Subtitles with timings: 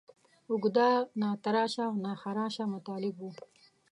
[0.49, 0.89] اوږده،
[1.21, 3.31] ناتراشه او ناخراشه مطالب وو.